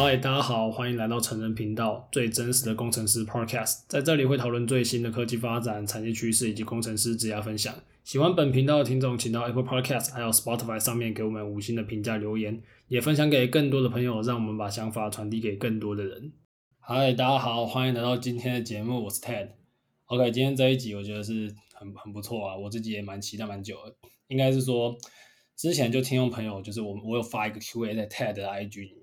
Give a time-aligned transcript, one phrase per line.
[0.00, 7.74] 嗨，大家好，欢迎来到成人频道，最真实的工程师 Podcast，在这里会讨论最新的科技发展、产业趋势以及工程师职业分享。
[8.04, 16.32] 喜欢本频道的听众，请到 Apple Podcast 还有 Spotify 上面给我们五星的评价留言，也分享给更多的朋友，让我们把想法传递给更多的人。
[16.78, 19.48] 嗨，大家好，欢迎来到今天的节目，我是 Ted。
[20.04, 23.92] OK，今天这一集我觉得是很很不错啊，我自己也蛮期待蛮久的，
[24.28, 24.96] 应该是说。
[25.56, 28.97] 之前就听众朋友，就是我我有发一个 Q&A 在 TED 的 IG 里，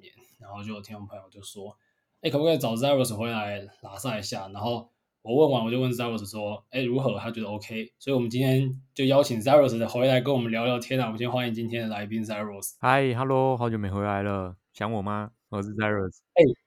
[0.45, 1.75] 然后就有听众朋友就说，
[2.21, 4.47] 哎、欸，可不可以找 Zeros 回来拉萨一下？
[4.49, 4.87] 然后
[5.23, 7.17] 我问完，我就问 Zeros 说，哎、欸，如何？
[7.17, 11.05] 他觉得 OK，所以我们今天就邀请 Zeros 回来跟我们聊聊天啊。
[11.05, 12.75] 我们先欢迎今天的来宾 Zeros。
[12.81, 15.31] Hi，Hello，好久没回来了，想我吗？
[15.49, 16.19] 我是 Zeros。
[16.35, 16.57] 哎、欸，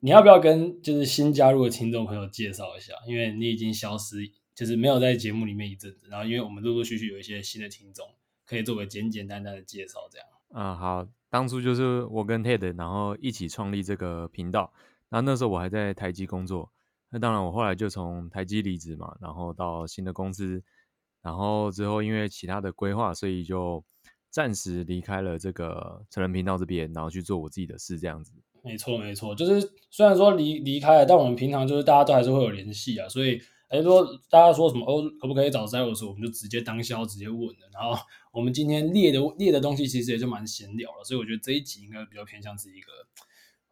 [0.00, 2.94] 你要不要跟就是新加入的听众朋友介绍一下？
[3.06, 4.16] 因为你已经消失，
[4.54, 8.08] 就是没有在节目里面一阵子，然后因为我们陆陆续续有一些新的听众。
[8.48, 10.28] 可以做个简简单单的介绍，这样。
[10.54, 11.04] 嗯，好，
[11.36, 14.72] 当初就是我跟 Ted，然后一起创立这个频道。
[15.10, 16.72] 然后那时候我还在台积工作，
[17.10, 20.62] 那当然我后来就从台积离职嘛，然后到新的公司，
[21.20, 23.84] 然后之后因为其他的规划，所以就
[24.30, 28.32] 暂时离开了这个成人频道这边，然后去做我自己的事，这样子。
[28.64, 33.38] 没错，没错，就是虽然说离离开了，但我们平常就是大家都还是会有联系啊，所以。
[33.68, 36.06] 还是说大家说什么哦，可不可以找 Zeros？
[36.06, 37.68] 我们就直接当销直接问了。
[37.72, 37.98] 然后
[38.32, 42.92] 我们今天列的列的东西其实也就蛮闲聊了，所以我觉得这一集应该比较偏向是一个，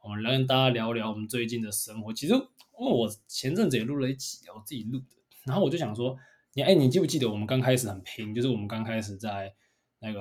[0.03, 2.13] 我们来跟大家聊聊我们最近的生活。
[2.13, 5.07] 其实因为我前阵子也录了一集，我自己录的。
[5.47, 6.17] 然后我就想说，
[6.55, 8.35] 你哎，你记不记得我们刚开始很拼？
[8.35, 9.55] 就是我们刚开始在
[10.01, 10.21] 那个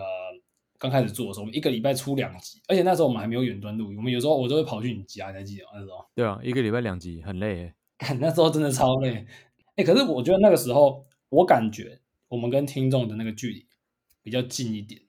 [0.77, 5.71] 刚开始做的时候，我们一个礼拜出两集，而且那时候我们还没有远端录音，我们有时候我都会跑去你家，你还记得吗？
[5.73, 7.73] 那时候对啊，一个礼拜两集很累，
[8.19, 9.25] 那时候真的超累。
[9.75, 13.67] 哎、可是我觉得那个时候，我感觉我们跟听众的那个距离
[14.21, 15.01] 比较近一点。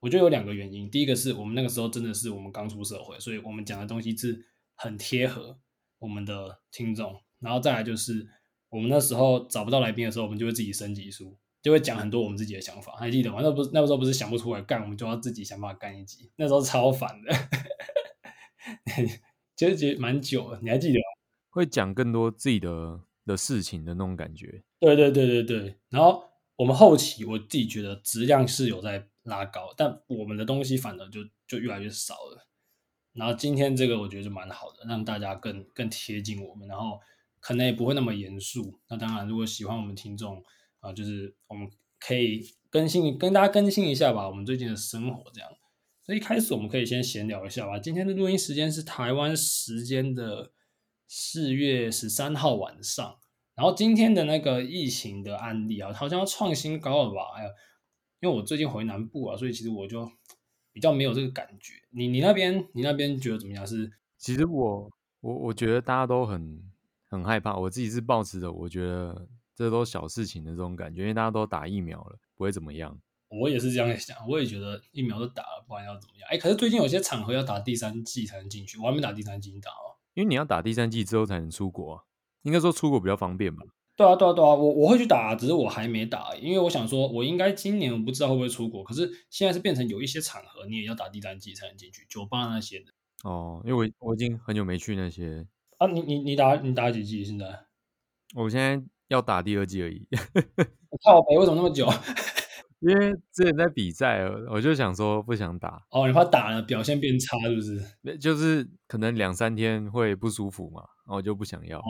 [0.00, 5.58] 我觉得有两个原因，第一个是我们那个时候真的是我们刚出社会，所以我们讲的东西是很贴合
[5.98, 7.20] 我们的听众。
[7.40, 8.28] 然后再来就是
[8.68, 12.92] 我们那时候找不到来宾的时候，我们就会自己升级书，就会讲很多我们自己的想法。
[12.96, 13.40] 还记得吗？
[13.42, 16.30] 那不那个时候不是想不出来干，我们就要自己想办法干一集。
[16.36, 17.34] 那时候超烦的，
[19.56, 20.60] 其实其实蛮久了。
[20.62, 21.04] 你还记得吗？
[21.50, 23.00] 会讲更多自己的。
[23.28, 25.76] 的事情的那种感觉，对对对对对。
[25.90, 26.24] 然后
[26.56, 32.48] 我们后期我自己觉得质量是有在拉高，但我们的东西反而就就越来越少了。
[33.12, 36.98] 然后今天这个我觉得就蛮好的，让大家更更贴近我们，然后
[37.40, 38.80] 可能也不会那么严肃。
[38.88, 40.42] 那当然，如果喜欢我们听众
[40.80, 41.68] 啊，就是我们
[42.00, 45.50] 可以更新跟大家更新一下吧，我们最近的生活这样。
[46.04, 47.78] 所以一开始我们可以先闲聊一下吧。
[47.78, 50.52] 今天的录音时间是台湾时间的。
[51.08, 53.16] 四月十三号晚上，
[53.54, 57.22] 然后今天的那个疫情的案例啊，好像要创新高了吧？
[57.34, 57.50] 哎呀，
[58.20, 60.08] 因为我最近回南部啊，所以其实我就
[60.70, 61.72] 比较没有这个感觉。
[61.90, 63.66] 你你那边你那边觉得怎么样？
[63.66, 66.62] 是其实我我我觉得大家都很
[67.08, 69.26] 很害怕，我自己是抱持着，我觉得
[69.56, 73.00] 这都小事情的这种感觉，因为大家都打疫苗了，不会怎么样。
[73.30, 76.28] 我也是这样想，我也觉得疫苗都打了，不然要怎么样？
[76.30, 79.97] 哎，可是最近有些场合要打第三剂才能进去，我还没打第三剂，你打哦。
[80.18, 82.02] 因为你要打第三季之后才能出国啊，
[82.42, 83.62] 应该说出国比较方便吧？
[83.94, 92.86] 对啊，对啊，对啊，我我会去打，只是我还没打，因为我想说，我应该今年我不知道会不会出国，可是现在是变成有一些场合你也要打第三季才能进去，酒吧那些的。
[93.22, 95.46] 哦，因为我我已经很久没去那些
[95.76, 97.46] 啊，你你你打你打几季现在？
[98.34, 100.04] 我现在要打第二季而已。
[100.90, 101.86] 我靠北，为什么那么久？
[102.80, 105.82] 因为之前在比赛，我就想说不想打。
[105.90, 108.18] 哦，你怕打了表现变差是不是？
[108.18, 111.78] 就是可能两三天会不舒服嘛，然后就不想要。
[111.78, 111.84] 哦。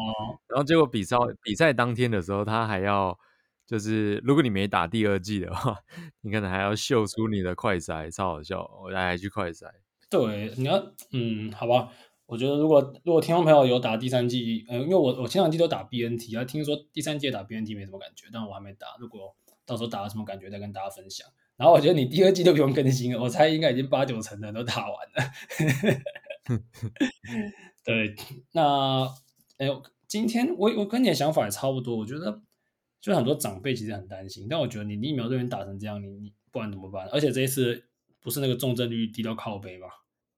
[0.49, 3.19] 然后结果比赛比赛当天的时候，他还要
[3.67, 5.77] 就是如果你没打第二季的话，
[6.23, 8.63] 你可能还要秀出你的快筛，超好笑。
[8.83, 9.67] 我还还去快筛。
[10.09, 10.77] 对，你要
[11.13, 11.91] 嗯，好吧。
[12.25, 18.87] 我觉得如果如果听众朋友有打第三季，呃，因为我我前两季都打 BNT，啊，听说第三季打 BNT 没什么感觉，但我还没打。
[19.01, 19.35] 如果
[19.69, 21.29] 到时候打了什么感觉再跟大家分享。
[21.59, 25.23] 然后我觉得你第二季都不用更新了，我猜应该已经八九成的都打完了。
[27.85, 28.15] 对，
[28.53, 29.05] 那
[29.59, 31.97] 哎呦，今天我我跟你的想法也差不多。
[31.97, 32.41] 我觉得
[33.01, 37.09] 就很多长辈其实很担心，但我觉得你疫苗这边打成这样，你你不然怎么办？
[37.09, 37.85] 而且这一次
[38.21, 39.89] 不是那个重症率低到靠背嘛，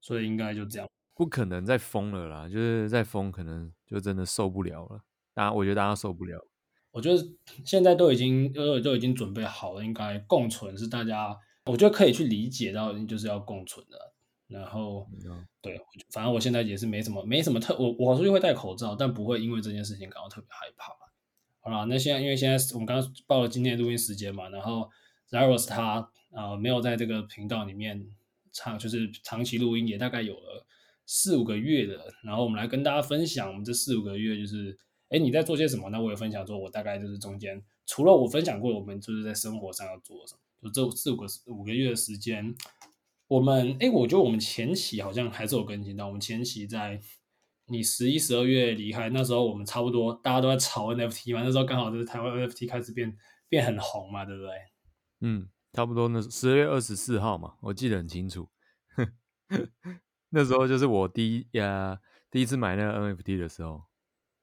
[0.01, 0.87] 所以应该就这样。
[1.13, 5.03] 不可能再封了啦，就是再封可能就真的受不了了。
[5.35, 6.47] 大家我觉得大家受不了。
[6.91, 7.25] 我觉得
[7.65, 13.97] 现在都已经呃都已经准备好了，应该共存是大家，我觉得可以去理解到就是要共存的。
[14.47, 15.79] 然后、嗯、对，
[16.09, 20.93] 反正我现在也是没什么没什么特，我我出去会戴口罩，但不会因为这件事情感到特别害怕。
[21.61, 24.89] 好了，那现在因为现在我们刚刚报了今天的录音时间嘛，然后
[25.29, 28.05] Zeros 他呃没有在这个频道里面
[28.51, 30.65] 长就是长期录音，也大概有了
[31.05, 34.77] 四五个月的，然后我们来跟大家分享我们这四五个月就是，
[35.11, 35.89] 哎，你在做些什么？
[35.89, 42.55] 那我也分享说，我大概就是中间除了我分享过，我们就是在生活上要做什么，就这四五个五个月的时间，
[43.27, 47.01] 我们哎，我觉得我们前期好像还是有更新到，我们前期在
[47.67, 53.15] 你十一十二月离开那时候，我们差不多大家都在炒 NFT 嘛，那时候刚好就是台湾 NFT 开始变
[53.49, 54.49] 变很红嘛，对不对？
[55.19, 58.49] 嗯，差不多那十二月二十四号嘛，我记得很清楚。
[60.29, 61.99] 那时候就是我第一呀
[62.29, 63.83] 第一次买那个 NFT 的时候，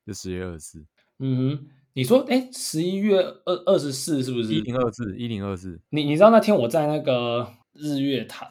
[0.08, 0.86] 就十月二十四。
[1.18, 4.54] 嗯哼，你说哎，十一月二二十四是不是？
[4.54, 5.78] 一零二四，一零二四。
[5.90, 8.50] 你你知道那天我在那个日月潭，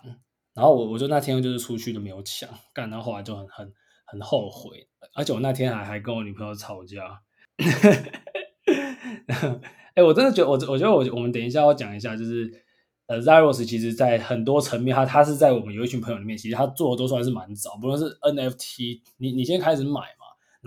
[0.54, 3.74] 然后我我就那天就是出去就没有抢，干，然后后来就很很
[4.06, 7.22] 很后悔，而且我那天还还跟我女朋友吵架。
[9.96, 12.66] 哎，我真的觉得我我觉得我我们等一下要讲一下就是。
[13.10, 17.78] 呃，Zeros 其实，在很多层面，他他是在我们有一群朋友里面，其实他做的都算是蛮早。
[17.80, 20.17] 不论是 NFT，你你先开始买嘛，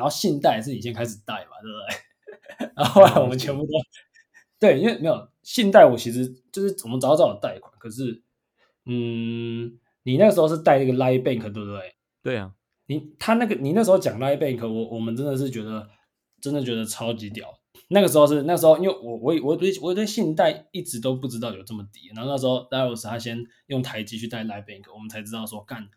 [0.00, 2.72] 然后信贷是你先开始贷嘛，对不对？
[2.74, 3.68] 然后后来我们全部都
[4.58, 8.22] 对，因为没有信贷，我其实就是我们早早有贷款，可是，
[8.86, 11.94] 嗯，你那个时候是贷那个 Line Bank，对不对？
[12.22, 12.54] 对啊，
[12.86, 15.88] 你他那个你那时候讲 Line Bank，我我们真的是觉得，
[16.40, 17.60] 真的觉得超级屌。
[17.88, 25.88] 那个时候是那时候，因为我我我对我对信贷一直都不知道有这么低，然后那时候 Darius 他先用台积去贷 Line Bank，我们才知道说干，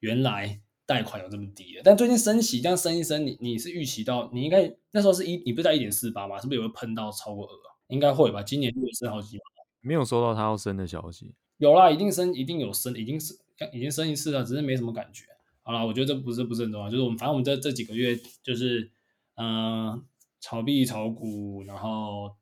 [0.00, 1.82] 原来贷款有这么低的。
[1.84, 6.40] 但最近升息这样升一升，你你是预期到你应该那时候是一你不是在一点四八吗？
[6.40, 7.52] 是不是有会喷到超过二？
[7.88, 9.42] 应该会吧，今年会升好几码。
[9.82, 11.34] 没有收到他要升的消息。
[11.58, 13.38] 有啦，一定升，一定有升，已经是
[13.72, 15.26] 已经升一次了，只是没什么感觉。
[15.62, 18.90] 好啦，我觉得这不是不是很重要，就是我们反正我们这这几个月就是
[19.36, 19.90] 嗯。
[19.90, 20.02] 呃
[20.40, 22.32] 炒币、炒股，然后，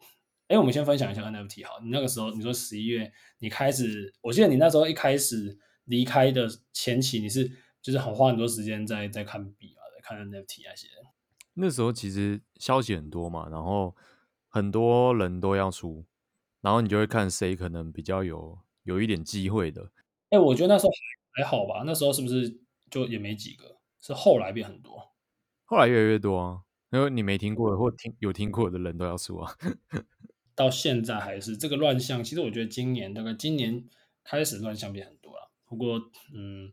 [0.49, 1.81] 哎，我们先分享一下 NFT 好。
[1.83, 5.57] 你那个时候，你说十一月你开始，我记得你那时候一开始
[5.87, 7.51] 离开的前期，你是
[7.87, 10.89] 就是很花很多时间在在看币啊，在看 NFT 那些。
[11.55, 13.95] 那时候其实消息很多嘛，然后
[14.49, 16.05] 很多人都要出，
[16.63, 19.93] 然后你就会看谁可能比较有有一点机会的。
[20.31, 20.91] 哎，我觉得那时候
[21.35, 22.59] 还好吧，那时候是不是
[22.91, 23.77] 就也没几个？
[24.01, 25.13] 是后来变很多，
[25.65, 26.63] 后来越来越多啊。
[26.91, 29.55] 因为你没听过的或听有听过的人都要出啊，
[30.57, 32.25] 到现在还是这个乱象。
[32.25, 33.85] 其实我觉得今年大概今年
[34.25, 35.53] 开始乱象变很多了。
[35.67, 36.73] 不过，嗯，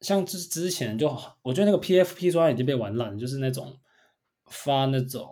[0.00, 1.08] 像之之前就
[1.42, 3.78] 我觉得那个 PFP 说已经被玩烂，就是那种
[4.46, 5.28] 发那种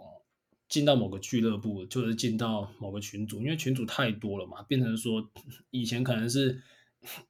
[0.69, 5.31] 进到某个俱乐部，就是进到某个群组，因为群组太多了嘛，变成说
[5.71, 6.63] 以前可能是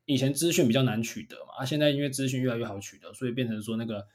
[0.04, 4.06] 以前资讯比较难取得嘛，啊，现在因为资讯越来越好取得，所以变成说那个。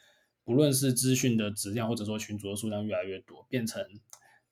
[0.46, 3.82] 不论是资讯的质量，或者说群组的数量越来越多，变成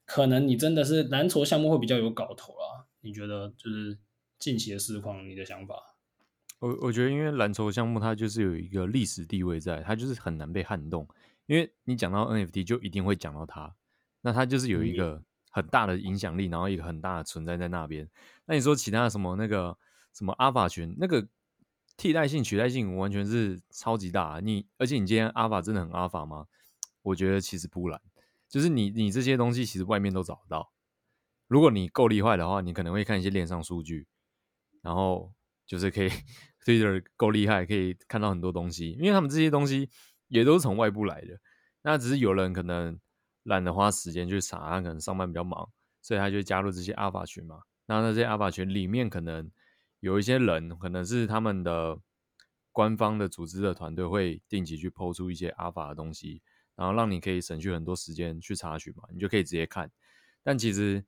[0.06, 2.88] 可能你真的是蓝筹项目会比较有搞头啦。
[3.02, 3.98] 你觉得就是
[4.40, 5.91] 近期的市况，你的想法？
[6.62, 11.08] 我我觉得，因为蓝筹项目它就是有一个历史地位在，它就是很难被撼动。
[11.48, 13.76] 因为你讲到 NFT，就一定会讲到它，
[14.22, 18.08] 那它就是有一个很大的影响力，然后一个很大的存在在那边。
[18.46, 19.78] 那你说其他的什么那个
[20.14, 21.28] 什么阿法群那个？
[21.98, 26.48] 替代性、取代性完全是超级大，你而且你今天阿法真的很阿法吗？
[27.04, 28.02] 我觉得其实不然，
[28.50, 30.72] 就是你你这些东西其实外面都找得到。
[31.48, 34.08] 如果你够厉害的话，你可能会看一些链上数据，
[34.82, 35.32] 然后
[35.68, 36.10] 就是可以
[36.66, 39.90] Twitter 够厉害，可以看到很多东西，因为他们这些东西
[40.28, 41.40] 也都是从外部来的。
[41.82, 43.00] 那只是有人可能
[43.44, 45.70] 懒得花时间去查，他可能上班比较忙，
[46.02, 47.62] 所以他就加入这些阿法群嘛。
[47.86, 49.52] 那那些阿法群里面可能。
[50.02, 51.96] 有一些人可能是他们的
[52.72, 56.42] 官方的组织的团队会定期去抛出一些阿法的东西，
[56.76, 59.92] 然后让你可以省去很多时间去查询嘛，你就可以直接看。
[60.42, 61.06] 但其实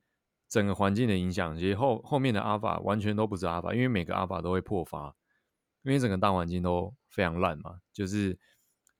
[0.48, 5.16] 整个环境的影响，其实后后面的阿法完全都不是阿法，因为每个阿法都会破发，
[5.84, 8.36] 因为整个大环境都非常烂嘛，就是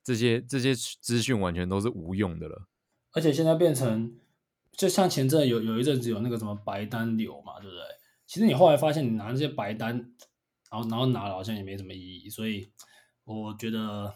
[0.03, 2.69] 这些这些资讯完全都是无用的了。
[3.13, 4.17] 而且现在变成，
[4.73, 7.83] 就像前阵有有一阵子有那个什么白单流嘛，对不对？
[8.27, 9.97] 其实你后来发现，你拿这些白单，
[10.71, 12.71] 然后然后拿了好像也没什么意义，所以
[13.25, 14.15] 我觉得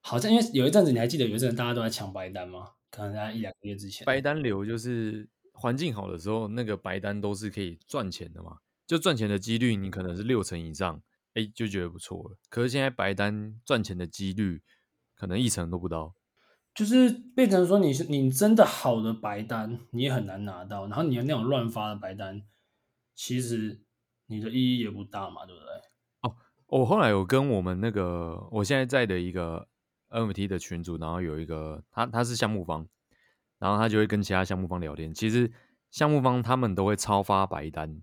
[0.00, 2.70] 好像因为有一阵子你还记得有一阵子大家都在抢白单吗？
[2.90, 4.04] 可能在一两个月之前。
[4.04, 11.02] 白单流就是环境好的时候，那个白单都是可以赚钱的嘛，就赚钱的几率你可能是六成以上，
[11.34, 12.36] 哎，就觉得不错了。
[12.48, 14.62] 可是现在白单赚钱的几率
[15.14, 16.14] 可能一成都不到，
[16.74, 22.42] 就是变成说你是你真的好的白单你也很难拿到，然后你的那种乱发的白单。
[23.14, 23.82] 其实
[24.26, 25.68] 你的意义也不大嘛，对不对？
[26.22, 26.34] 哦，
[26.66, 29.68] 我后来有跟我们那个我现在在的一个
[30.08, 32.88] NFT 的群组，然后有一个他他是项目方，
[33.58, 35.12] 然后他就会跟其他项目方聊天。
[35.12, 35.52] 其实
[35.90, 38.02] 项目方他们都会超发白单，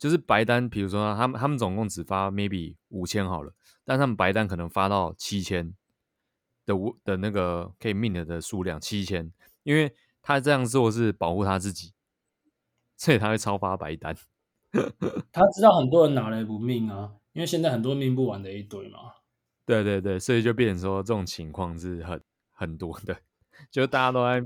[0.00, 3.52] 就是白单，比如说他们他们总共只发 maybe 五千好了，
[3.84, 5.74] 但他们白单可能发到七千，
[6.64, 9.30] 的的那个可以 mint 的数量七千，
[9.62, 11.92] 因为他这样做是保护他自己，
[12.96, 14.16] 所以他会超发白单。
[15.30, 18.98] 他知道很多人拿来不 mint 啊，因为现在很多 mint 不完的一堆嘛。
[19.66, 22.20] 对对对，所以就变成说这种情况是很
[22.52, 23.14] 很多的，
[23.70, 24.42] 就大家都在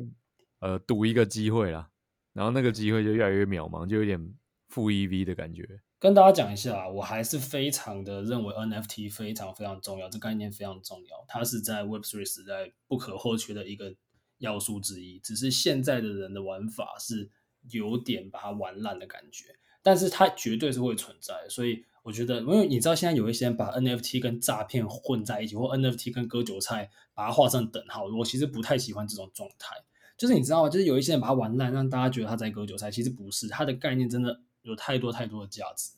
[0.58, 1.88] 呃赌一个机会啦，
[2.32, 4.34] 然后那个机会就越来越渺茫，就有点
[4.74, 5.80] 负 EV 的感觉。
[6.00, 13.94] 跟大家讲一下，我还是非常的认为 NFT 非常非常重要，这概念非常重要，它是在 Web3 时代不可或缺的一个
[14.38, 15.20] 要素之一。
[15.20, 17.30] 只是现在的人的玩法是
[17.70, 21.46] 有点把它玩烂的感觉，但是它绝对是会存在。
[21.48, 29.74] 所以我觉得，因为你知道现在有一些人把 NFT 跟诈骗混在一起，或 NFT 跟割韭菜把它画上等号，我其实不太喜欢这种状态。
[30.18, 30.68] 就是你知道吗？
[30.68, 34.42] 就是有一些人把它玩烂，让大家觉得他在割韭菜，其实不是，它的概念真的。
[34.64, 35.92] 有太多太多的价值，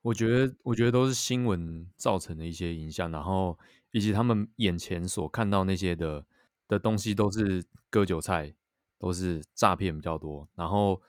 [0.00, 3.58] 我觉得，我觉得都是新闻造成的一些影响，然后
[3.90, 6.24] 以及他们眼前所看到那些的
[6.68, 8.54] 的东西都是割韭菜，
[8.96, 10.48] 都是诈骗比较多。
[10.54, 11.02] 然后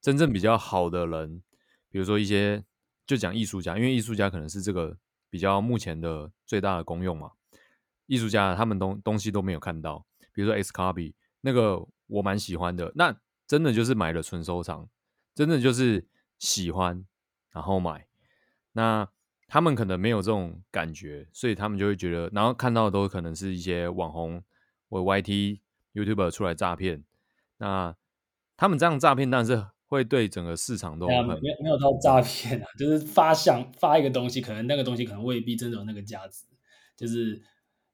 [0.00, 1.42] 真正比较好的人，
[1.90, 2.64] 比如说一些
[3.04, 4.96] 就讲艺术家，因为艺术家可能是这个
[5.28, 7.32] 比较目前的最大的功用嘛。
[8.06, 14.88] 艺术家他们东东西都没有看到，比如说 XCOPY 那个我蛮喜欢的，那真的就是买了纯收藏，
[15.34, 16.06] 真的就是。
[16.40, 17.04] 喜欢，
[17.50, 18.06] 然后买，
[18.72, 19.06] 那
[19.46, 24.42] 他们可能没有这种感觉，所以他们就会觉得，然后看到的都可能是一些网红
[24.88, 25.60] 或 YT、
[25.92, 27.04] YouTuber 出来诈骗。
[27.58, 27.94] 那
[28.56, 36.46] 他们这样诈骗，但是会对整个市场都很没有没有到诈骗啊，就是发想发一个东西，可能那个东西可能未必真的有那个价值，
[36.96, 37.42] 就是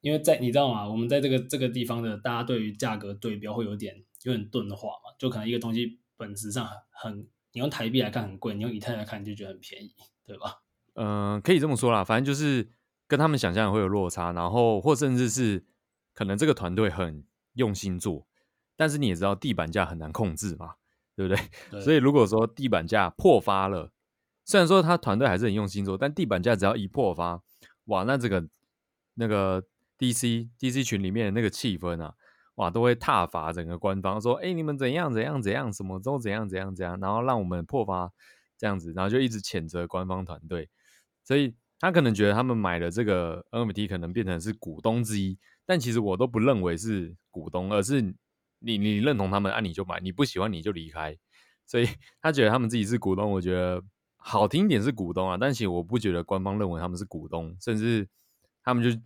[0.02, 0.88] 因为在你知道吗？
[0.88, 7.28] 我们在这个这个地方的大家对于价格对标会有点有点钝化嘛，就可能一个东西本质上很。
[7.56, 9.94] 你用台币来看很贵，你用以太来看就觉得很便宜，
[10.26, 10.60] 对吧？
[10.92, 12.68] 嗯、呃，可以这么说啦，反正就是
[13.08, 15.64] 跟他们想象会有落差，然后或甚至是
[16.12, 18.26] 可能这个团队很用心做，
[18.76, 20.74] 但是你也知道地板价很难控制嘛，
[21.16, 21.42] 对不对？
[21.72, 21.80] 对。
[21.80, 23.90] 所以如果说地板价破发了，
[24.44, 27.42] 虽然说他团队还是很用心做，但地板价只要一破发，
[27.86, 28.46] 哇，那这个
[29.14, 29.64] 那个
[29.98, 32.12] DC DC 群里面的那个气氛啊。
[32.56, 38.10] 哇，都会挞伐整个官方，说，哎，你们怎样怎样怎样，什么都怎样怎样怎样，然后让我们破发
[38.56, 40.68] 这样子，然后就一直谴责官方团队，
[41.22, 48.00] 所以他可能觉得他们买的这个 NFT 可能变成是股东之一，但其实我都不认为是股东，而是
[48.60, 51.14] 你你认同他们，啊你就买，你不喜欢你就离开，
[51.66, 51.86] 所以
[52.22, 53.82] 他觉得他们自己是股东，我觉得
[54.16, 58.08] 好听点是股东啊，但其实我不觉得官方认为他们是股东，甚至
[58.62, 58.98] 他们就。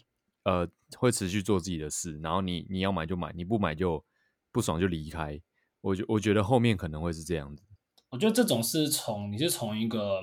[0.44, 0.66] 呃，
[0.96, 4.02] 会持续做自己的事，然后你你要买就买，你不买就
[4.50, 5.38] 不爽就离开。
[5.82, 7.62] 我觉我觉得后面可能会是这样子。
[8.08, 10.22] 我觉得这种是从你是从一个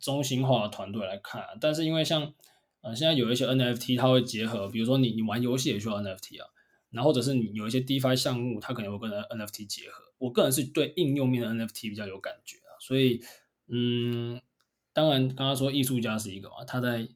[0.00, 2.32] 中心化的团队来看，但是因为像
[2.80, 6.48] 呃现在有一些 NFT，它会结合，比如说你你玩游戏也需要 NFT 啊，
[6.90, 10.02] 然后或者是你有一些 DeFi 项目，它可能会跟 NFT 结合。
[10.18, 13.22] 我个人是对应用面的 NFT 比较有感觉啊，所以
[13.68, 14.40] 嗯，
[14.94, 17.08] 当然刚刚说艺术家是一个嘛，他在。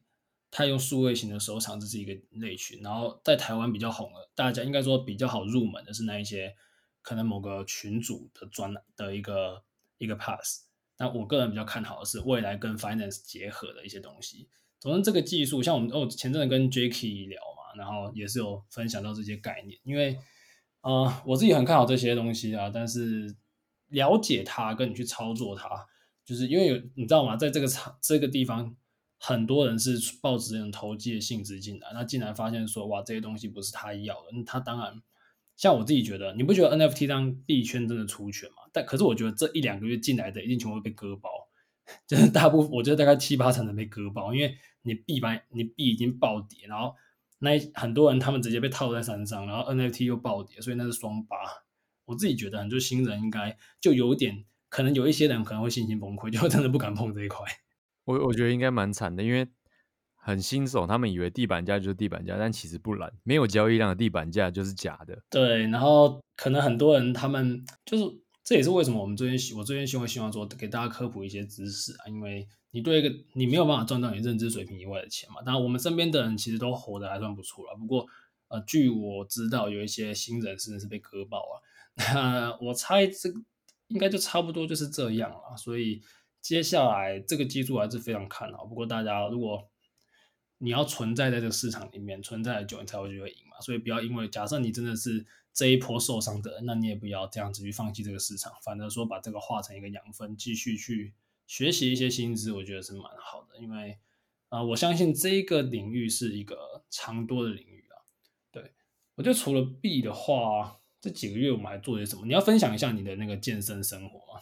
[0.49, 2.81] 他用数位型的收藏，这是一个类群。
[2.81, 6.55] 然后在台湾比较红的，大家应该说比较好入门的是那一些
[7.01, 9.63] 可能某个群组的专的一个
[9.97, 10.63] 一个 pass。
[10.97, 14.47] 那我个人比较看好的是未来跟 finance 结合的一些东西。
[14.79, 19.77] 总之，这个技术像我们哦前阵子跟 Jacky 聊嘛，然后也是有分享到这些概念。
[19.83, 20.17] 因为
[20.81, 23.35] 呃我自己很看好这些东西啊，但是
[23.89, 25.85] 了解它跟你去操作它，
[26.23, 27.35] 就是因为有你知道吗？
[27.35, 28.75] 在这个场这个地方。
[29.19, 34.43] 很多人是抱着这种投机的性质进来，那进来发现说，哇，这些东西不是他要的。
[34.45, 35.01] 他当然，
[35.55, 38.57] 像我自己觉得，你不觉得 NFT 当币圈真的出拳吗？
[38.71, 41.29] 但可是我觉得这一两个月进来的一定全部被割包，
[42.07, 46.93] 就是大部分，我觉得大概七八成的被割包，因为你币白你币已经暴跌，然后
[47.39, 51.37] 那很多人他们直接被套在山上，然后 NFT 又暴跌，所以那是双八。
[52.05, 57.45] 我自己觉得很多新人应该就有点，可能有一些人可能会信心崩溃，就真的不敢碰这一块。
[58.07, 59.45] 我我觉得应该蛮惨的，因为
[60.15, 65.21] 很新手，他们以为地板价就是地板价，但其实不然，没有交易量的地板价就是假的。
[65.29, 68.03] 对，然后可能很多人他们就是，
[68.45, 75.41] 这也是为什么我们最近我最近希望希望说给大家科普一些知识啊，因为你对一个你没有办法赚到你认知水平以外的钱嘛。
[75.41, 77.75] 当然，我们身边的人其实都活得还算不错了。
[77.77, 78.05] 不过
[78.47, 81.55] 呃，据我知道，有一些新人甚至是被割爆啊。
[82.13, 83.29] 那我猜这
[83.89, 86.01] 应该就差不多就是这样了，所以。
[86.41, 89.69] 接下来这个技术还是非常看好，不过大家如果
[90.59, 93.59] 你要存在在这个市场里面，存在久，你才会觉得赢嘛。
[93.61, 101.13] 所以不要因为假设你真的是这一波受伤的，那你也不要这样子去放弃这个市场，反而说把这个化成一个养分，继续去
[101.45, 103.57] 学习一些新知，我觉得是蛮好的。
[103.59, 103.99] 因为
[104.49, 107.99] 啊、我相信这个领域是一个长多的领域啊。
[108.49, 108.71] 对，
[109.15, 112.25] 我觉得除了 B 的话，这几个月我们还做些什么？
[112.25, 114.41] 你要分享一下你的那个健身生活吗？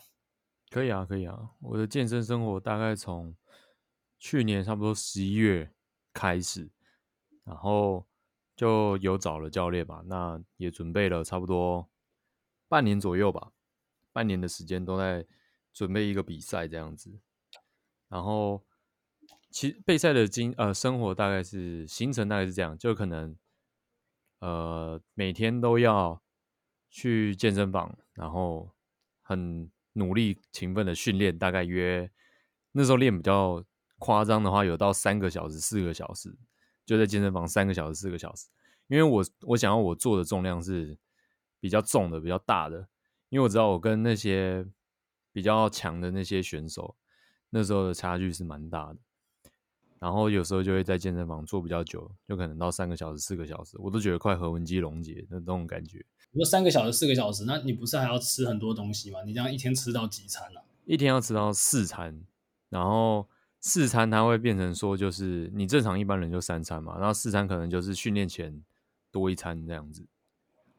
[0.75, 1.51] 可以啊，可以啊。
[1.61, 3.33] 我的健身生活大概从
[4.19, 5.71] 去年差不多十一月
[6.11, 6.69] 开始，
[7.45, 8.05] 然后
[8.57, 10.03] 就有找了教练吧。
[10.05, 11.89] 那也准备了差不多
[12.67, 13.53] 半年左右吧，
[14.11, 15.25] 半年的时间都在
[15.71, 17.09] 准备一个比赛这样子。
[18.09, 18.61] 然后
[19.49, 23.33] 其备赛的经呃生活大概是行程大概是这样，就可能。
[24.39, 26.21] 呃，每天都要
[26.89, 28.69] 去健身房，然后
[29.21, 32.09] 很努力勤奋的训练，大概约
[32.71, 33.63] 那时候练比较
[33.97, 36.37] 夸张的话，有到三个小时、四个小时，
[36.85, 38.47] 就在健身房三个小时、四个小时。
[38.87, 40.97] 因为我我想要我做的重量是
[41.59, 42.87] 比较重的、比较大的，
[43.29, 44.65] 因为我知道我跟那些
[45.31, 46.95] 比较强的那些选手，
[47.49, 48.97] 那时候的差距是蛮大的。
[49.99, 56.05] 然后有时候就会在健身房坐比较久，就可能到三个小时、四个小时，我都觉得快核文肌溶解的那种感觉。
[56.31, 59.23] 如果三个小时、四个小时，那你不是还要吃很多东西吗？
[59.25, 60.61] 你这样一天吃到几餐啊？
[60.85, 62.21] 一天要吃到四餐，
[62.69, 63.27] 然后
[63.61, 68.61] 四餐它会变成说，就是你正常一般人就三餐嘛，然后四餐可能就是训练前
[69.11, 70.05] 多一餐这样子，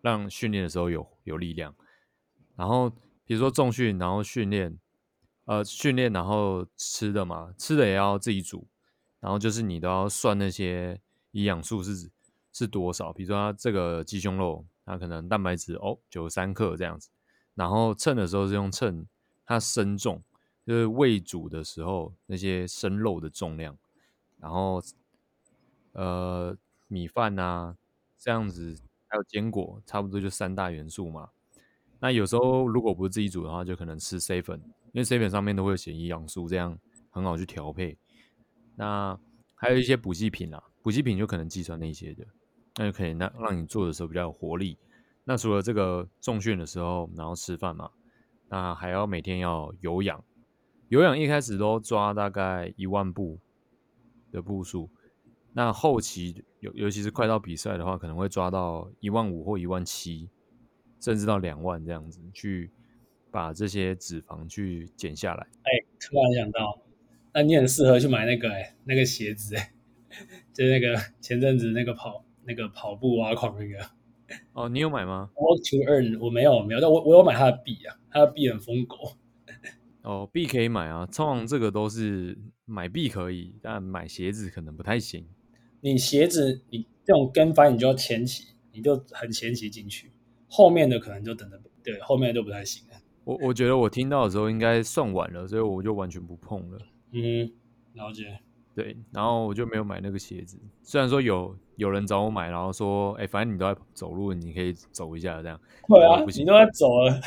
[0.03, 1.75] 让训练的时候有有力量。
[2.55, 2.91] 然后
[3.25, 4.79] 比如说重训，然后训练，
[5.47, 8.69] 呃，训练然后吃的嘛，吃的也要自己煮。
[9.21, 11.01] 然后就是你都要算那些
[11.33, 12.11] 营养素是
[12.53, 17.11] 是多少，比如说它这个鸡胸肉，它可能蛋白质哦九十三克这样子，
[17.55, 19.07] 然后称的时候是用称
[19.45, 20.23] 它生重，
[20.67, 23.77] 就是未煮的时候那些生肉的重量，
[24.39, 24.83] 然后
[25.93, 26.57] 呃
[26.89, 27.77] 米饭啊
[28.19, 28.77] 这样子，
[29.09, 31.31] 还有坚果，差不多就三大元素嘛。
[31.99, 34.61] 那有时候如果不是自己煮的话，就可能吃 C 粉，
[34.93, 36.79] 因为 C 粉上面都会写营养素，这样
[37.11, 37.97] 很好去调配。
[38.77, 39.19] 那
[39.55, 42.27] 还有一些补给品啦，补给品就可能计算那些的，
[42.77, 44.79] 那就可以让让你做的时候比较有活力。
[45.25, 47.91] 那除了这个重训的时候，然后吃饭嘛，
[48.49, 50.23] 那还要每天要有氧，
[50.89, 53.39] 有氧一开始都抓大概一万步
[54.31, 54.91] 的步数，
[55.53, 60.29] 那后期尤尤其是快到比赛的话，可能会抓到一万五或一万七，
[61.01, 62.71] 甚至到两万这样子，去
[63.31, 65.43] 把这些脂肪去减下来。
[65.63, 66.79] 哎，突然想到。
[67.37, 69.71] 那你很适合去买那个哎、欸，那个鞋子哎、欸，
[70.55, 73.91] 就是那个前阵子那个跑那个跑步挖矿那个。
[74.55, 78.97] 哦，你有买吗？Walk to Earn，我没有没有，但我我有买他的币啊，他的币很疯狗。
[80.01, 85.27] 哦，币可以买啊，通常这个都是买币可以，但买鞋子可能不太行。
[85.83, 90.11] 你鞋子你这种跟翻你就要前期，你就很前期进去，
[90.49, 92.95] 后面的可能就等着，对，后面就不太行了。
[93.25, 96.79] 我我觉得我听到的时候应该算晚了，所以我就完全不碰了。
[97.17, 97.51] 嗯，
[97.95, 98.39] 了解。
[98.75, 100.59] 对，然后我就没有买那个鞋子。
[100.83, 105.59] 虽然说有有人找我买，然后说，哎，反正你都在走路，你可以走一下这样。
[105.81, 107.19] 会啊，你都在走了，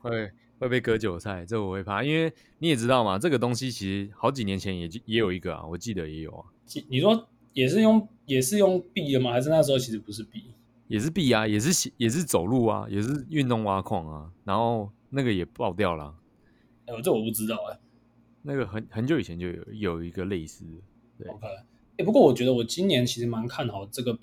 [0.00, 0.30] 会
[0.60, 2.04] 会被割韭菜，这我会怕。
[2.04, 6.46] 因为你也知道嘛，这个东西其实好几年前也也有一个啊，我记得也有啊。
[6.88, 9.32] 你说也是用也是用币的吗？
[9.32, 10.40] 还是那时候其实不是币？
[10.86, 14.30] 也是币啊，也是也是走路啊，也是运动挖矿啊。
[14.44, 16.14] 然后那个也爆掉了。
[16.86, 17.78] 哎，这我不知道哎。
[18.46, 21.28] 那个很很久以前就有有一个类似的，对。
[21.32, 21.64] OK，哎、
[21.96, 24.18] 欸，不过我觉得我今年其实蛮看好这个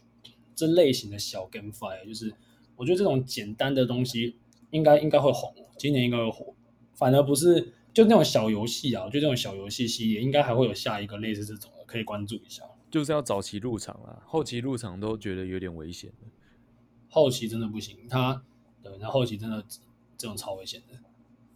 [0.53, 2.31] 这类型的小 GameFi，就是
[2.75, 4.37] 我觉得这种简单的东西
[4.69, 6.53] 应该应该会红，今年应该会火。
[6.93, 12.63] 反而不是就那种小游戏啊，我觉得这种小游戏系列应该还会有下一个类似这种的，可以关注一下。
[12.91, 16.27] 就是要早期入场啊，后期入场都觉得有点危险的。
[17.09, 18.43] 后期真的不行，他
[18.83, 19.65] 对，那后期真的
[20.15, 20.95] 这种超危险的。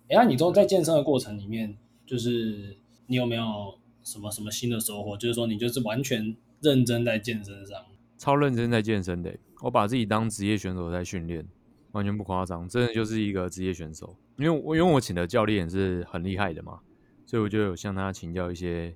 [0.07, 1.77] 哎、欸，那你都在健身的过程里面。
[2.05, 5.17] 就是你有没有什么什么新的收获？
[5.17, 7.83] 就是说你就是完全认真在健身上，
[8.17, 9.35] 超认真在健身的。
[9.61, 11.47] 我把自己当职业选手在训练，
[11.93, 14.15] 完全不夸张，真的就是一个职业选手。
[14.37, 16.79] 因为我因为我请的教练也是很厉害的嘛，
[17.25, 18.95] 所以我就有向他请教一些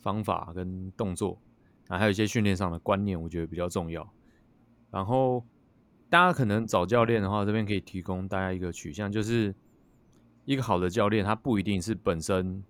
[0.00, 1.38] 方法跟动作，
[1.88, 4.12] 啊，还有一些训练上的观念，我觉得比较重要。
[4.90, 5.44] 然后
[6.08, 9.54] 大家可能找教练的话，这边可以提供大家一个取向，就是。
[10.50, 12.60] 一个好的教练，他不一定是本身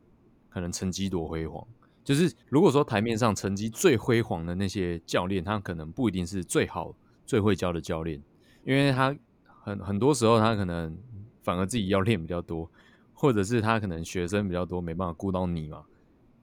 [0.51, 1.67] 可能成绩多辉煌，
[2.05, 8.23] 就是如果说台面上成绩最辉煌的那些教练，他可能不一定是最好、最会教的教练，
[8.65, 9.17] 因为他
[9.63, 10.95] 很很多时候他可能
[11.43, 12.71] 反而自己要练比较多，
[13.15, 15.83] 或者是他可能学生比较多，没办法顾到你嘛。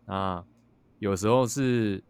[0.08, 0.44] 那
[0.98, 2.04] 有时候是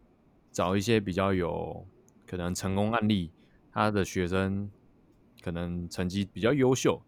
[0.54, 1.86] 找一些比较有
[2.26, 3.30] 可能成功案例，
[3.74, 4.72] 他的学生
[5.44, 7.02] 可能成绩比较优秀。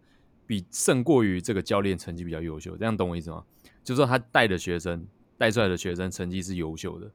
[0.50, 3.46] 比胜过于这个教练成绩比较优秀，这样懂我意思吗？
[3.84, 5.08] 就是说他带的学生
[5.38, 7.12] 带出来的学生成绩是优秀的，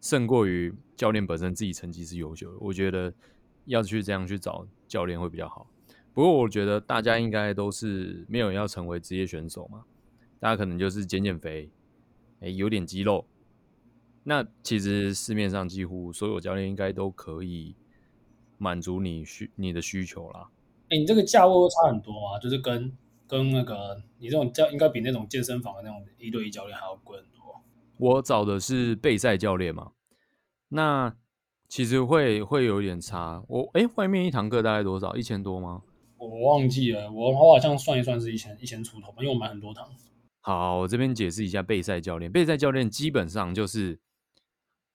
[0.00, 2.58] 胜过于教练本身自己成绩是优秀的。
[2.58, 3.14] 我觉得
[3.66, 5.70] 要去这样去找教练会比较好。
[6.12, 9.84] 不过我觉得大家应该都是没有要成为职业选手嘛，
[10.40, 11.70] 大家可能就是减减肥，
[12.40, 13.24] 哎，有点肌肉。
[14.24, 17.76] 那其实市面上几乎所有教练应该都可以
[18.58, 20.48] 满足你需你的需求啦。
[20.94, 22.38] 哎，你这个价位会差很多吗？
[22.38, 27.40] 就是跟跟那个你这种教应该比那种健身房的那种一对一教练还要贵很多。
[27.98, 29.90] 我找的是备赛教练嘛，
[30.68, 31.16] 那
[31.68, 33.42] 其实会会有点差。
[33.48, 35.16] 我哎，外面一堂课大概多少？
[35.16, 35.82] 一千多吗？
[36.16, 39.88] 我忘记了，我我好像算一算是一千一千出头吧，因为我买很多堂。
[40.40, 42.30] 好，我这边解释一下备赛教练。
[42.30, 43.98] 备赛教练基本上就是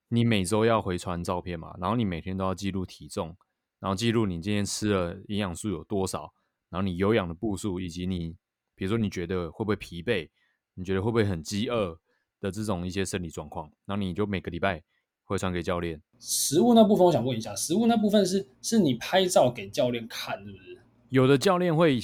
[0.08, 3.36] 你每周要回传照片嘛，然后你每天都要记录体重，
[3.80, 6.32] 然后记录你今天吃了营养素有多少，
[6.68, 8.36] 然后你有氧的步数，以及你
[8.74, 10.28] 比如说你觉得会不会疲惫，
[10.74, 11.98] 你觉得会不会很饥饿
[12.40, 14.82] 的这种一些生理状况，然后你就每个礼拜
[15.24, 16.00] 会传给教练。
[16.18, 20.78] 食物那部分我想问一下，食物那部分是是你拍照给教练看，是不是？
[21.08, 21.98] 有的教练会，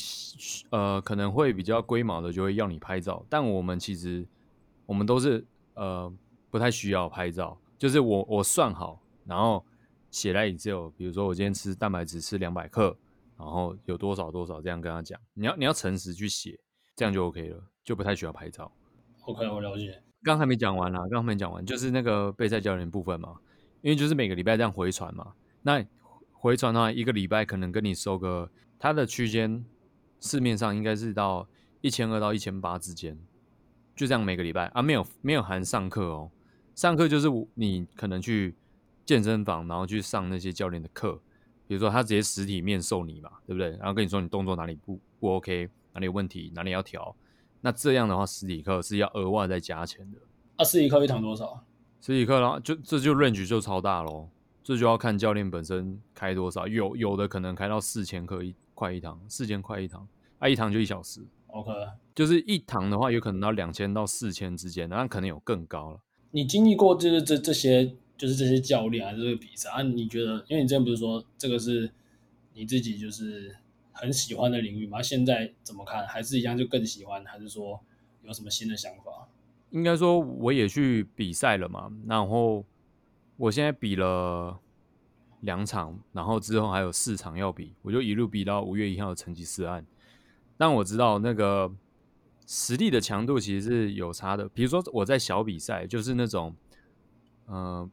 [0.70, 3.24] 呃，可能会比较龟毛的，就会要你拍照。
[3.28, 4.26] 但我们其实，
[4.84, 6.12] 我们都是呃
[6.50, 9.64] 不太需要拍照，就是我我算好，然后
[10.16, 12.96] 写在 Excel，比如说我今天吃蛋白质吃两百克，
[13.36, 15.20] 然后有多少多少这样跟他讲。
[15.34, 16.58] 你要你要诚实去写，
[16.94, 18.72] 这样就 OK 了，就不太需要拍照。
[19.26, 20.02] OK，我了解。
[20.22, 23.36] 刚还没讲完啦，刚还没讲完，就是那个备赛教练部分嘛，
[23.82, 25.84] 因为就是每个礼拜这样回传嘛，那
[26.32, 28.50] 回传的话，一个礼拜可能跟你收个。
[28.78, 29.64] 它的区间
[30.20, 31.46] 市面上应该是到
[31.82, 33.18] 一千二到一千八之间，
[33.94, 36.30] 就这样每个礼拜啊，没有没有含上课哦，
[36.74, 38.54] 上课就是你可能去
[39.06, 41.18] 健身房，然后去上那些教练的课，
[41.66, 43.70] 比如说他直接实体面授你嘛，对不对？
[43.78, 47.16] 然后跟你说你动作哪里不不 OK，哪里有问题，哪里要调，
[47.62, 50.18] 那这样的话实体课是要额外再加钱的。
[50.56, 51.64] 啊，实体课一堂多少？
[52.02, 54.28] 实体课的话就这就 range 就超大喽，
[54.62, 58.54] 这就要看教练本身开多少，有有的可能开到四千课一。
[58.76, 60.06] 块一堂，四千块一堂，
[60.38, 61.22] 啊，一堂就一小时。
[61.46, 61.72] OK，
[62.14, 66.00] 就是一堂的话，有可能到两千到四千之间，那可能有更高了。
[66.30, 69.82] 你经历过就是这这些，就是这些教练还是这个比赛啊？
[69.82, 71.90] 你觉得，因为你之前不是说这个是
[72.54, 73.56] 你自己就是
[73.92, 75.02] 很喜欢的领域吗？
[75.02, 76.06] 现在怎么看？
[76.06, 77.24] 还是一样就更喜欢？
[77.24, 77.80] 还是说
[78.22, 79.28] 有什么新的想法？
[79.70, 82.64] 应该说我也去比赛了嘛，然后
[83.36, 84.58] 我现在比了。
[85.40, 89.84] 两场，然后之后还有四场要比，我就一路比到五月一号的成吉思汗。
[90.56, 91.70] 但我知道那个
[92.46, 94.48] 实力的强度其实是有差的。
[94.48, 96.56] 比如说我在小比赛，就是那种
[97.44, 97.88] 呃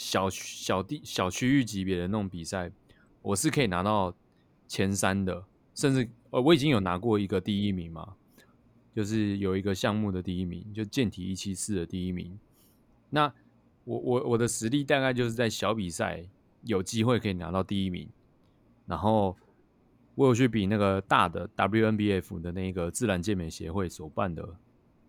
[0.00, 2.72] 小小地小区域级别的那种比赛，
[3.20, 4.14] 我是可以拿到
[4.66, 8.14] 前三的，甚至呃我已经有拿过一个第一名嘛，
[8.94, 12.38] 就是有一个项目的第一名，就健体一七四的第一名。
[13.10, 13.30] 那
[13.84, 16.24] 我我我的实力大概就是在小比赛。
[16.64, 18.06] 有机会可以拿到第一名，
[18.84, 19.34] 然后
[20.14, 24.46] 我有去比那个大的 WNBF 的那个自然健美协会所办的，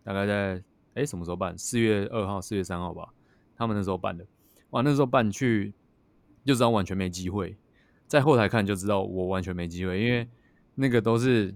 [0.02, 1.58] 大概在哎什么时候办？
[1.58, 3.14] 四月二号、四月三号吧，
[3.58, 4.26] 他们那时候办的。
[4.72, 5.74] 哇，那时候办去
[6.44, 7.56] 就知道完全没机会，
[8.08, 10.28] 在后台看就知道我完全没机会，因为
[10.76, 11.56] 那个都是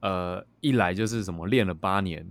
[0.00, 2.28] 呃一来就是什么练了八年，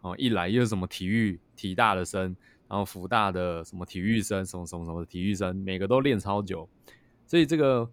[0.00, 2.34] 哦一来又是什么体育体大的生。
[2.70, 6.68] 然后福大的什么体育生，什么什么什么体育生，每个都练超久，
[7.26, 7.90] 所以这个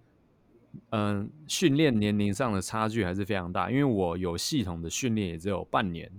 [0.90, 3.72] 嗯、训练年龄上的差距还是非常大。
[3.72, 6.12] 因为我有系统的训练也只有半年，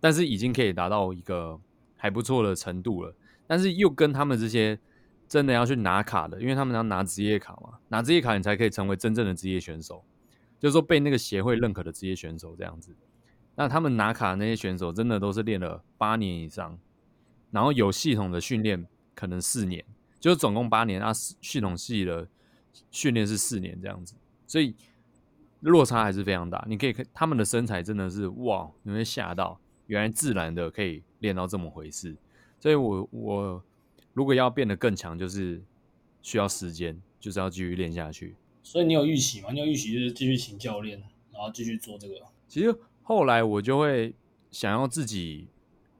[0.00, 1.58] 但是已经可以达到一个
[1.96, 3.14] 还不错的程度了。
[3.48, 4.78] 但是又跟他们这些
[5.26, 10.04] 真的要去拿卡的，因为他们要拿职业卡嘛，拿职业卡你才可以成为真正的职业选手，
[10.60, 12.94] 就是说被那个协会认可的职业选手这样子。
[13.56, 16.78] 那他们拿卡那些选手真的都是练了八年以上。
[17.50, 19.82] 然后有系统的训练，可能四年，
[20.20, 21.10] 就是总共八年啊。
[21.14, 22.28] 系统系的
[22.90, 24.14] 训练是四年这样子，
[24.46, 24.76] 所以
[25.60, 26.62] 落差还是非常大。
[26.68, 32.14] 你可以看他们的身材真的是哇，你会吓到，原来自然的可以练到这么回事。
[32.58, 33.62] 所以我我
[34.12, 35.62] 如果要变得更强，就是
[36.22, 38.34] 需要时间，就是要继续练下去。
[38.62, 39.50] 所以你有预习吗？
[39.52, 40.98] 你有预习就是继续请教练，
[41.32, 42.14] 然后继续做这个？
[42.46, 44.14] 其实后来我就会
[44.50, 45.48] 想要自己。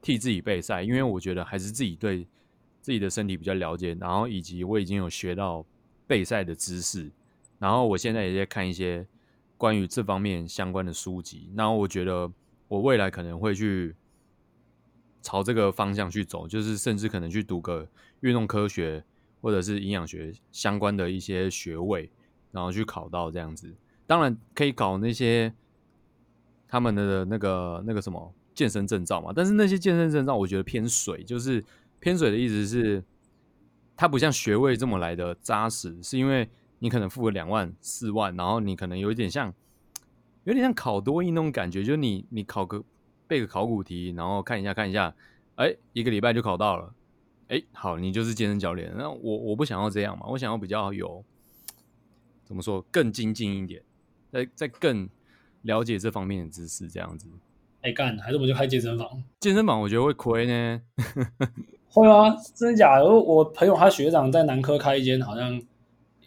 [0.01, 2.25] 替自己备赛，因为我觉得还是自己对
[2.81, 5.65] 自己的身体比较了解，然后以及我已经有学到
[6.07, 7.11] 备赛的知识，
[7.59, 9.05] 然后我现在也在看一些
[9.57, 12.31] 关于这方面相关的书籍，然后我觉得
[12.69, 13.93] 我未来可能会去
[15.21, 17.87] 朝这个方向去走，就是甚至可能去读个
[18.21, 19.03] 运动科学
[19.41, 22.11] 或者是营养学相关的一些学位，
[22.51, 23.73] 然后去考到这样子。
[24.07, 25.53] 当然可以搞那些
[26.67, 28.33] 他们的那个那个什么。
[28.55, 31.63] 健身证照嘛，但是那些健身证照我觉得偏水，就是
[32.01, 33.01] 偏水的意思是，
[33.95, 39.53] 它不像学位这么来的扎实，是因为你可能付个两万、四万，然后你可能有一点像，
[40.43, 42.83] 有点像考多益那种感觉，就是你你考个
[43.29, 45.15] 背个考古题，然后看一下看一下，
[45.55, 46.91] 哎，一个礼拜就考到了，
[47.49, 48.91] 哎，好，你就是健身教练。
[48.97, 51.23] 那我我不想要这样嘛，我想要比较有，
[52.43, 53.83] 怎么说，更精进一点，
[54.31, 55.07] 再再更
[55.61, 57.29] 了解这方面的知识，这样子。
[57.81, 59.23] 哎干，还是我们就开健身房？
[59.39, 60.81] 健身房我觉得会亏呢。
[61.91, 62.35] 会吗？
[62.55, 63.05] 真的假的？
[63.05, 65.61] 我朋友他学长在南科开一间，好像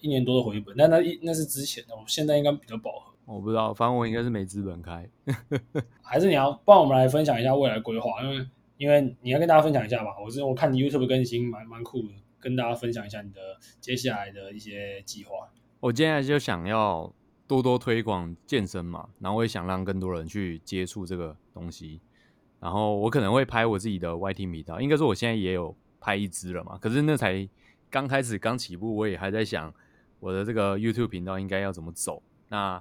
[0.01, 3.12] 一年多的回本，但那一那是之前的，我现在应该比较饱和。
[3.33, 5.09] 我不知道，反正我应该是没资本开。
[6.03, 8.23] 还是你要帮我们来分享一下未来规划？
[8.23, 10.11] 因为因为你要跟大家分享一下吧。
[10.23, 13.41] 我是我看你 YouTube 更新蛮蛮酷的，跟大家分享一下你的
[13.81, 15.33] 接下来的一些计划。
[15.81, 17.13] 我接下来就想要
[17.47, 22.01] 多多推广健身嘛，然后我也想让更多人去接触这个东西。
[22.61, 26.79] 然后我可能会拍我自己的 YT 频道，应该说我现在也有拍一支了嘛。
[26.79, 27.49] 可是那才
[27.91, 29.73] 刚开始刚起步，我也还在想
[30.21, 32.23] 我的这个 YouTube 频道应该要怎么走。
[32.49, 32.81] 那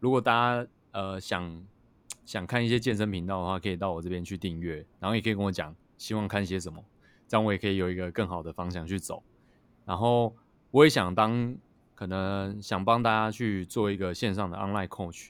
[0.00, 1.64] 如果大家呃想
[2.26, 6.84] 想看一些健身频道的话，可以到我这边去订阅，然后也可以跟我讲希望看些什么，
[7.28, 9.22] 这样我也可以有一个更好的方向去走。
[9.84, 10.34] 然后
[10.72, 11.56] 我也想当
[11.94, 15.28] 可能想帮大家去做一个线上的 online coach，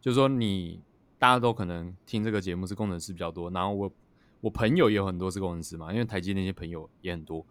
[0.00, 0.82] 就是说你。
[1.20, 3.92] 大家都可能听这个节目是工程师比较多，然后我
[4.40, 7.44] 我朋友也有很多是工程师嘛，因为台积那些朋友也很多，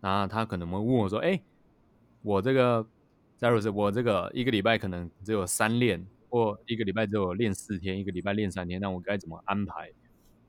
[0.00, 1.42] 然后他可能会问我说：“哎，
[2.22, 2.86] 我这个
[3.38, 9.92] 假如是我这个一个礼拜可能只有三练，或一个礼拜只有练四天，一个礼拜练三天，那我该怎么安排？”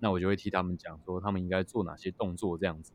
[0.01, 2.91] 那我就会替他们讲说，他们应该做哪些动作，这样子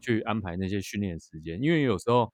[0.00, 1.62] 去安排那些训练时间。
[1.62, 2.32] 因为有时候，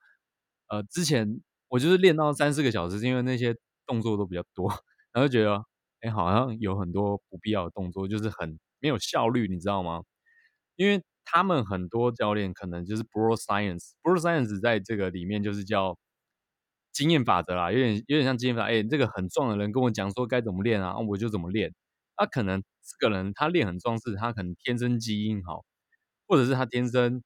[0.69, 4.69] 呃，之前我就是练到三四个小时，是因为那些动作都比较多，
[5.13, 5.65] 然后就觉得。
[6.03, 10.03] 哎，好像有很多不必要的动作，就是很没有效率，你知道吗？
[10.77, 15.97] 因为他们很多教练可能就是 bro science，bro science 在这个里面就是叫
[16.97, 18.63] 经验法则啦，有点有点像经验法。
[18.63, 21.75] 哎，这个很壮的人跟我讲说该怎么练啊，我就怎么练。
[22.17, 25.67] 他可能这个人他练很壮，是他可能天生基因好，
[26.27, 27.23] 或者是他天生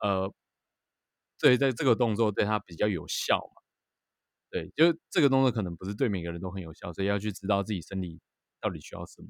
[0.00, 0.32] 呃，
[1.38, 3.60] 对，在这个动作对他比较有效嘛。
[4.50, 8.18] 对，就这个动作可能不是对每个人都很有效，所以要去知道自己身体
[8.62, 9.28] 到底需要什么。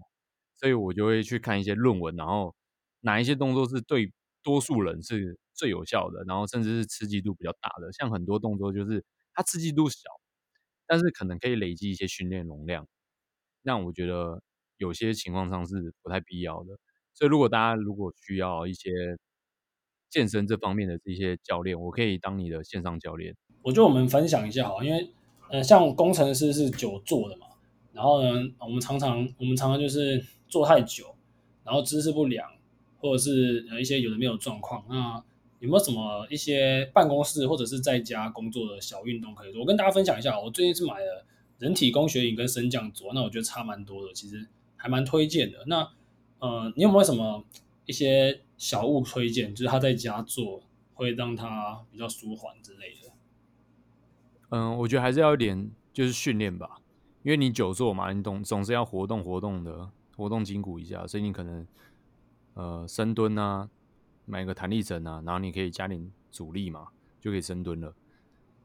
[0.57, 2.55] 所以我就会去看一些论文，然后
[3.01, 4.13] 哪一些动作是对
[4.45, 7.93] 多数人是最有效的，然后甚至是刺激度比较大的。
[7.93, 10.09] 像很多动作就是它刺激度小，
[10.87, 12.87] 但是可能可以累积一些训练容量。
[13.63, 14.43] 那我觉得
[14.77, 16.79] 有些情况上是不太必要的。
[17.15, 18.91] 所以如果大家如果需要一些
[20.11, 23.37] 健身这方面的这些教练，我可以当你的线上教练。
[23.63, 25.11] 我觉得我们分享一下好，因为，
[25.51, 27.47] 呃，像工程师是久坐的嘛，
[27.93, 31.15] 然后呢，我们常常我们常常就是坐太久，
[31.65, 32.51] 然后姿势不良，
[32.99, 34.85] 或者是呃一些有的没有状况。
[34.89, 35.23] 那
[35.63, 39.61] 有没有什么一些办公室或者是在家工作的小运动可以做？
[39.61, 41.25] 我跟大家分享一下，我最近是买了
[41.59, 45.59] 人体工学椅跟升降桌，那我觉得差蛮多的，其实还蛮推荐的。
[45.69, 45.89] 那
[46.41, 47.45] 呃，你有没有什么
[47.87, 49.55] 一些小物推荐？
[49.55, 53.13] 就是他在家做会让他比较舒缓之类的。
[54.51, 56.81] 嗯，我觉得还是要一点就是训练吧，
[57.23, 61.65] 因为你久坐嘛，你总总是要活动活动的，活动筋骨一下，所以你可能
[62.55, 63.71] 呃深蹲啊，
[64.25, 66.89] 买个弹力绳啊，然后你可以加点阻力嘛，
[67.21, 67.95] 就可以深蹲了。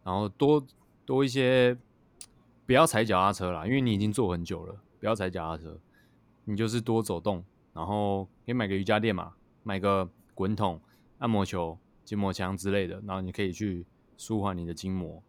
[0.04, 0.66] 然后多
[1.06, 1.78] 多一些，
[2.66, 5.80] 不要踩脚踏车啦，因为你已经坐很久了，不要踩脚踏车，
[6.46, 7.44] 你就是多走动，
[7.74, 10.80] 然后可以买个瑜伽垫嘛，买个滚筒、
[11.20, 13.86] 按摩球、筋膜枪之类的，然后你可以去
[14.18, 15.22] 舒缓你的筋膜。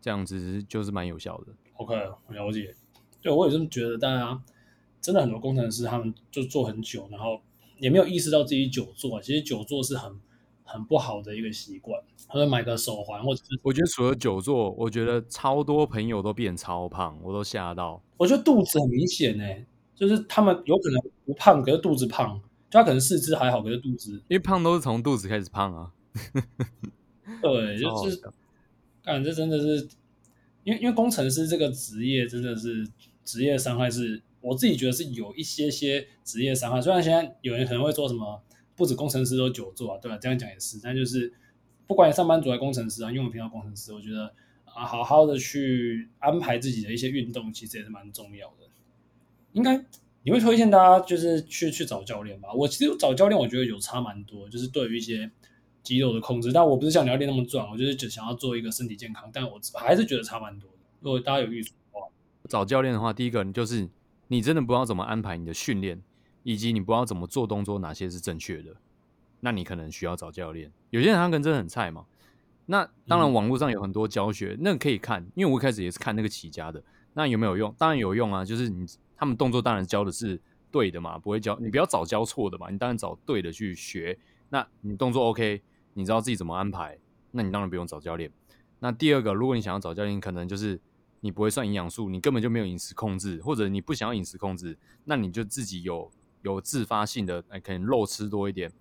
[0.00, 1.52] 这样子就是蛮有效的。
[1.74, 1.94] OK，
[2.26, 2.74] 我了解。
[3.20, 3.98] 对，我也这么觉得。
[3.98, 4.42] 大家
[4.98, 7.42] 真的很多工程师，他们就做很久，然后
[7.80, 9.20] 也没有意识到自己久坐。
[9.20, 10.12] 其实久坐是很
[10.62, 12.00] 很不好的一个习惯。
[12.32, 18.00] 或者买个手环，或者是我觉得除了久坐，我觉得超多朋友都变超胖，我都吓到。
[18.16, 19.44] 我觉得肚子很明显呢，
[19.96, 22.40] 就是他们有可能不胖，可是肚子胖。
[22.70, 25.90] 就他可能四肢还好，可是肚子因为胖都是从肚子开始胖啊。
[27.42, 28.22] 对， 就是。
[29.02, 29.88] 感觉真的是，
[30.62, 32.86] 因为因为工程师这个职业真的是
[33.24, 36.80] 职业伤害是，我自己觉得是有一些些职业伤害。
[36.80, 38.42] 虽然现在有人可能会说什么，
[38.76, 40.18] 不止工程师都久坐啊，对吧？
[40.18, 41.32] 这样讲也是，但就是
[41.86, 44.32] 不管你上班族还是工程师啊，因为我平常工程师，我觉得
[44.64, 48.68] 啊，好好的去安排自己的一些运动，其实也是蛮重要的。
[49.52, 49.84] 应该
[50.22, 52.52] 你会推荐大家就是去去找教练吧？
[52.52, 55.30] 我其实找教练，我觉得有差蛮多，就是对于一些。
[55.82, 60.76] 肌肉的控制，但我不是像你要练那么壮，我就是只想要做一个身体健康，但我还是觉得差蛮多的。
[61.00, 62.06] 如果大家有预算的话，
[62.50, 63.88] 找教练的话，第一个你就是
[64.32, 66.00] 你真的不知道怎么安排你的训练，
[66.44, 68.76] 以及你不知道怎么做动作，哪些是正确的，
[69.40, 70.70] 那你可能需要找教练。
[70.90, 72.06] 有些人他可能真的很菜嘛，
[72.66, 75.26] 那当然，网络上有很多教学，嗯、那可以看。
[75.34, 76.80] 因为我一开始也是看那个起家的，
[77.14, 77.74] 那有没有用？
[77.76, 80.40] 当然有用啊，就是你他们动作当然教的是
[80.70, 84.16] 对的嘛，不会教你不要找教错的嘛，你当然找对的去学。
[84.50, 85.60] 那你动作 OK，
[85.94, 86.96] 你知道自己怎么安排，
[87.32, 88.30] 那你当然不用找教练。
[88.78, 90.80] 那第二个，如果你想要找教练，可能就是
[91.20, 96.10] 你不会算营养素，你根本就没有饮食控制，或者你不想要饮食控制，那你就自己有
[96.42, 98.72] 有自发性的，哎，可能肉吃多一点，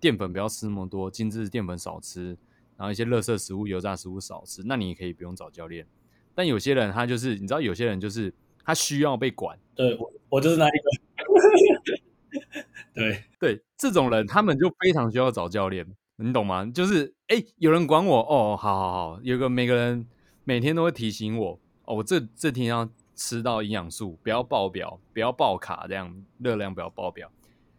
[0.00, 2.36] 淀粉不要吃那么多，精致淀粉少吃。
[2.76, 5.84] 然后一些垃圾食物、油炸食物少吃，那你也可以不用找教练。
[6.32, 8.32] 但有些人他就是，你知道，有些人就是
[8.64, 9.58] 他需要被管。
[9.74, 11.98] 对，我我就是那一个。
[12.94, 15.84] 对对，这种人他们就非常需要找教练，
[16.16, 16.64] 你懂吗？
[16.66, 20.06] 就是哎，有人管我哦，好好好，有个每个人
[20.44, 27.30] 每天都会提醒我哦，我这这天要吃到营养素，不要爆表，不要爆卡，这样热量不要爆表。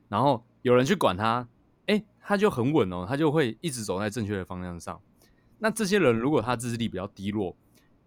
[0.07, 1.47] 然后有人去管他。
[1.85, 5.01] 哎，他就很稳哦，他就会一直走在正确的方向上。
[5.57, 7.55] 那这些人如果他自制力比较低落，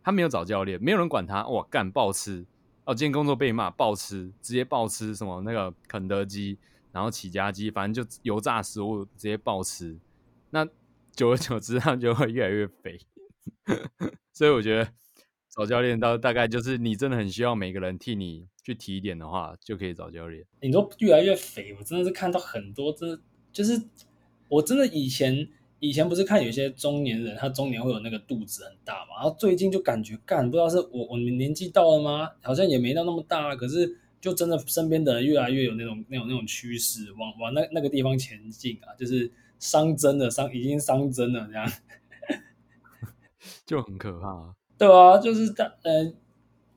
[0.04, 2.46] 他没有找教练，没有人管他，哇，干暴吃
[2.84, 2.94] 哦！
[2.94, 6.58] 今天工作被骂，暴吃，直接暴吃什么那个肯德基，
[6.92, 9.98] 然后起家鸡，反正就油炸食物直接暴吃。
[10.50, 10.64] 那
[11.12, 13.00] 久而久之，他就会越来越肥。
[14.32, 14.92] 所以我觉得
[15.54, 20.42] 找教练到大概就是你真的很需要每个人替你去提点的话，就可以找教练。
[20.60, 23.20] 你都越来越肥，我真的是看到很多真的。
[23.52, 23.78] 就是
[24.48, 25.46] 我真的以前
[25.78, 32.30] 以前不是看有些中年人，他中年会有那个肚子很大嘛，然后最近就感觉干，不知道是我我年纪到了吗？
[32.42, 41.70] 好像也没到那么大，可是就真的身边的人越来越有那种那种那种趋势，往往那那个地方前进啊，就是伤真的伤已经伤真了这样，
[43.66, 44.54] 就很可怕。
[44.87, 46.14] 对啊，就是大嗯、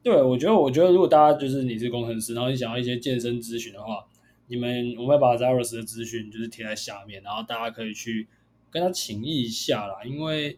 [0.04, 4.06] 对我觉得我觉得如果大家就是你是工程师，然后你想要一些健身咨询的话。
[4.48, 8.28] 你们，我会把 Zaros 的资讯就是贴在下面，然后大家可以去
[8.70, 10.04] 跟他请益一下啦。
[10.06, 10.56] 因为，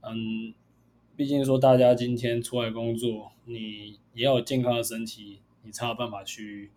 [0.00, 0.52] 嗯，
[1.14, 6.72] 毕竟说大家今天出来工作，你也要有健康的身体，你才有办法去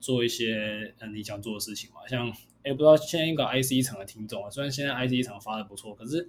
[0.00, 2.00] 做一些嗯你想做的事情嘛。
[2.08, 2.28] 像，
[2.64, 6.28] 哎，不知道现在一个 IC 厂的听众啊，虽然现在 IC 厂发的不错，可是，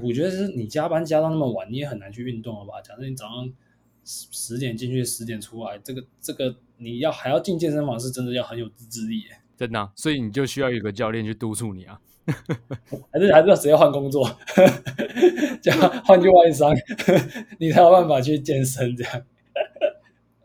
[0.00, 2.80] 我觉得是你加班加到那么晚，你也很难去运动了吧？
[2.80, 3.52] 假设你早上。
[4.04, 9.26] 十十点进去，十点出来，这个这个你要还要进健身房，是真的要很有自制力耶，
[9.56, 9.92] 真的、啊。
[9.94, 12.00] 所以你就需要有个教练去督促你啊，
[13.12, 14.28] 还是还是要直接换工作，
[15.62, 16.74] 叫换去外商，
[17.60, 19.22] 你才有办法去健身这样。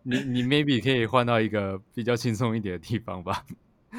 [0.04, 3.44] 你你 maybe 可以换到一个比较轻松一点的地方吧。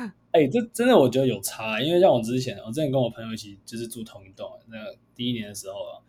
[0.33, 6.01] 哎、欸，这真的我觉得有差，因为像我之前，我之前跟我朋友一起就是住同一栋，那个第一年的时候啊，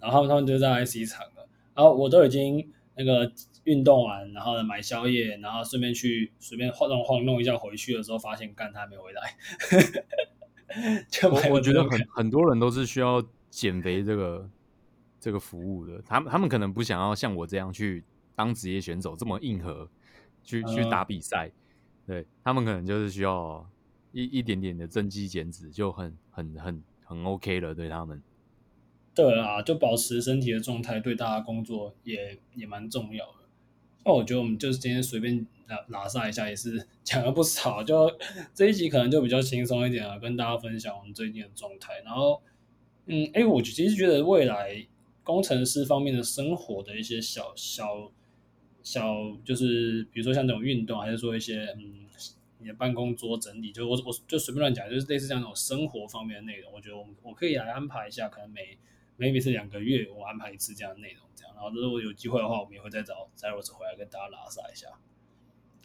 [0.00, 2.70] 然后他们他们就在 IC 厂了，然后我都已经。
[3.00, 3.32] 那个
[3.62, 9.36] 运动完，然后呢买宵夜，然后顺便去随便晃动晃弄一下，回去的时候发现干他还没回来。
[11.30, 14.50] 我我觉得很很多人都是需要减肥这个
[15.20, 18.02] 这个服务的，他们他们可能不想要像我这样去
[18.34, 19.88] 当职业选手这么硬核，
[20.42, 21.48] 去去打比赛，
[22.08, 23.68] 对他们可能就是需要
[24.12, 28.22] 一一点点的增肌减脂就很很很很 OK 了，对他们。
[29.14, 33.32] 对啦，就保持身体的状态，对大家工作也也蛮重要的。
[34.04, 37.82] 那我觉得我们就是今天随便拉拉撒一下，也是 讲了不少。
[37.82, 38.10] 就
[38.54, 42.00] 这一集可能就比较轻松一点啊，跟大家分享我们最近的状态。
[42.04, 42.40] 然后，
[43.06, 44.86] 嗯，哎，我其实觉得未来
[45.24, 48.10] 工程师方面的生活的一些小小
[48.90, 52.06] 小，就是比如说像这种运动，还是说一些嗯，
[52.58, 56.72] 你的办公桌整理，就我我就随便乱讲，就是类似这样那种生活方面的内容。
[56.72, 58.78] 我觉得我我可以来安排一下，可能每
[59.18, 64.86] maybe 是两个月，我安排一次这样的内容，这样，然后如果有机会的话，我们也会再找 Zeros 回来跟大家拉撒一下。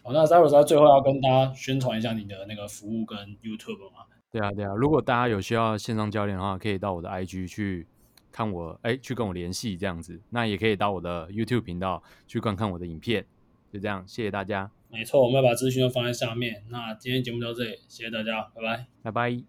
[0.02, 4.06] 好，那 Zeros 最后要跟大家宣传一下你的那个服务跟 YouTube 吗？
[4.32, 7.86] 对啊，对啊，如果大家有需要线上教练的话，可以到我的 IG 去
[8.34, 10.20] 看我，哎，去跟我联系这样子。
[10.32, 13.26] 那也可以到我的 YouTube 频道去观看我的影片。
[13.72, 14.70] 就这样，谢谢大家。
[14.90, 16.64] 没错，我们要把资讯都放在下面。
[16.70, 19.44] 那今天节目到这里，谢谢大家，拜拜，拜拜。